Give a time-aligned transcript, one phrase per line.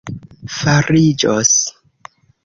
[0.53, 1.51] fariĝos